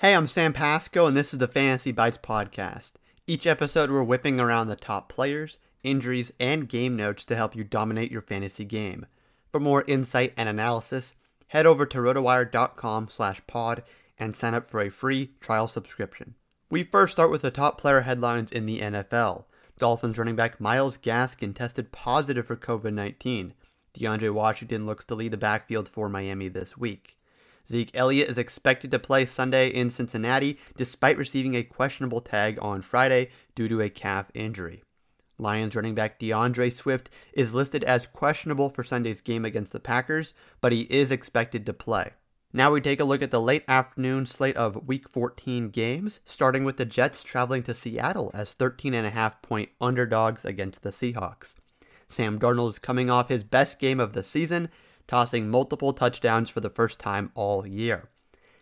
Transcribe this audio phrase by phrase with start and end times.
[0.00, 2.92] Hey, I'm Sam Pasco, and this is the Fantasy Bites podcast.
[3.26, 7.64] Each episode, we're whipping around the top players, injuries, and game notes to help you
[7.64, 9.06] dominate your fantasy game.
[9.50, 11.14] For more insight and analysis,
[11.48, 13.84] head over to rotowire.com slash pod
[14.18, 16.34] and sign up for a free trial subscription.
[16.68, 19.46] We first start with the top player headlines in the NFL.
[19.78, 23.54] Dolphins running back Myles Gaskin tested positive for COVID 19.
[23.94, 27.16] DeAndre Washington looks to lead the backfield for Miami this week.
[27.68, 32.82] Zeke Elliott is expected to play Sunday in Cincinnati despite receiving a questionable tag on
[32.82, 34.82] Friday due to a calf injury.
[35.38, 40.32] Lions running back D'Andre Swift is listed as questionable for Sunday's game against the Packers,
[40.60, 42.12] but he is expected to play.
[42.52, 46.64] Now we take a look at the late afternoon slate of Week 14 games, starting
[46.64, 51.54] with the Jets traveling to Seattle as 13.5 point underdogs against the Seahawks.
[52.08, 54.70] Sam Darnold is coming off his best game of the season
[55.08, 58.08] tossing multiple touchdowns for the first time all year.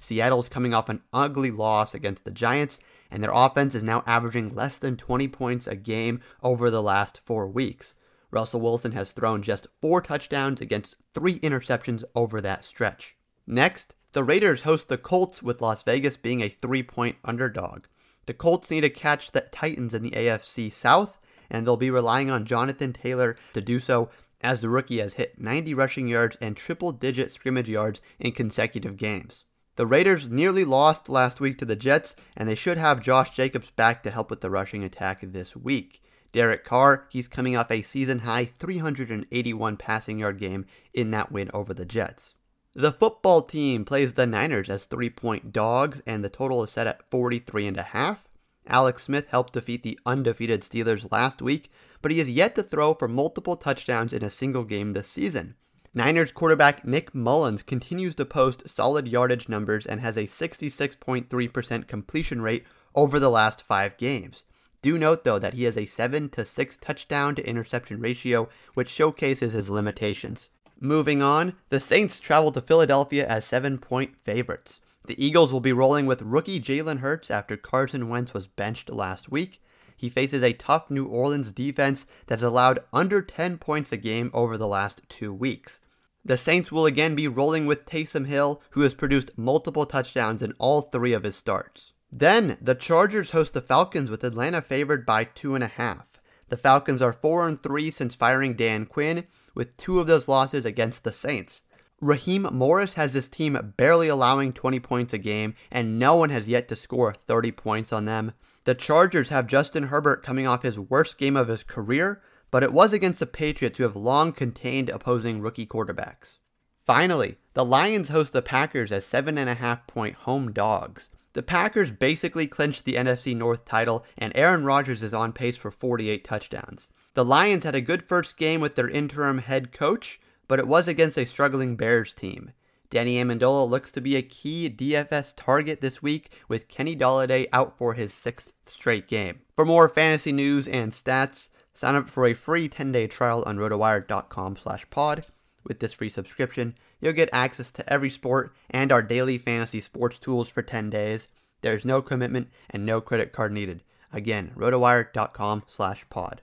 [0.00, 2.80] Seattle's coming off an ugly loss against the Giants,
[3.10, 7.20] and their offense is now averaging less than 20 points a game over the last
[7.24, 7.94] four weeks.
[8.30, 13.16] Russell Wilson has thrown just four touchdowns against three interceptions over that stretch.
[13.46, 17.84] Next, the Raiders host the Colts with Las Vegas being a three point underdog.
[18.26, 21.18] The Colts need to catch the Titans in the AFC South,
[21.48, 24.08] and they'll be relying on Jonathan Taylor to do so
[24.40, 28.96] as the rookie has hit 90 rushing yards and triple digit scrimmage yards in consecutive
[28.96, 29.44] games.
[29.76, 33.70] The Raiders nearly lost last week to the Jets, and they should have Josh Jacobs
[33.70, 36.02] back to help with the rushing attack this week.
[36.32, 41.50] Derek Carr, he's coming off a season high 381 passing yard game in that win
[41.54, 42.34] over the Jets.
[42.74, 46.86] The football team plays the Niners as three point dogs, and the total is set
[46.86, 48.18] at 43.5.
[48.66, 51.70] Alex Smith helped defeat the undefeated Steelers last week,
[52.02, 55.54] but he has yet to throw for multiple touchdowns in a single game this season.
[55.92, 62.42] Niners quarterback Nick Mullens continues to post solid yardage numbers and has a 66.3% completion
[62.42, 64.44] rate over the last five games.
[64.82, 68.88] Do note though that he has a 7 to 6 touchdown to interception ratio, which
[68.88, 70.50] showcases his limitations.
[70.78, 74.80] Moving on, the Saints travel to Philadelphia as 7 point favorites.
[75.06, 79.30] The Eagles will be rolling with rookie Jalen Hurts after Carson Wentz was benched last
[79.30, 79.60] week
[80.00, 84.56] he faces a tough New Orleans defense that's allowed under 10 points a game over
[84.56, 85.78] the last two weeks.
[86.24, 90.54] The Saints will again be rolling with Taysom Hill, who has produced multiple touchdowns in
[90.56, 91.92] all three of his starts.
[92.10, 96.04] Then, the Chargers host the Falcons with Atlanta favored by 2.5.
[96.48, 100.64] The Falcons are 4 and 3 since firing Dan Quinn, with two of those losses
[100.64, 101.62] against the Saints.
[102.00, 106.48] Raheem Morris has his team barely allowing 20 points a game, and no one has
[106.48, 108.32] yet to score 30 points on them.
[108.64, 112.72] The Chargers have Justin Herbert coming off his worst game of his career, but it
[112.72, 116.38] was against the Patriots who have long contained opposing rookie quarterbacks.
[116.86, 121.10] Finally, the Lions host the Packers as 7.5 point home dogs.
[121.34, 125.70] The Packers basically clinched the NFC North title, and Aaron Rodgers is on pace for
[125.70, 126.88] 48 touchdowns.
[127.14, 130.20] The Lions had a good first game with their interim head coach,
[130.50, 132.50] but it was against a struggling Bears team.
[132.90, 137.78] Danny Amendola looks to be a key DFS target this week with Kenny Golladay out
[137.78, 139.42] for his sixth straight game.
[139.54, 144.56] For more fantasy news and stats, sign up for a free 10-day trial on rotowire.com
[144.56, 145.24] slash pod.
[145.62, 150.18] With this free subscription, you'll get access to every sport and our daily fantasy sports
[150.18, 151.28] tools for 10 days.
[151.60, 153.84] There's no commitment and no credit card needed.
[154.12, 156.42] Again, rotowire.com slash pod.